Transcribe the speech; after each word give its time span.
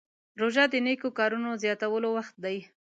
روژه 0.39 0.63
د 0.71 0.75
نیکو 0.85 1.09
کارونو 1.17 1.49
زیاتولو 1.63 2.09
وخت 2.17 2.35
دی. 2.43 2.57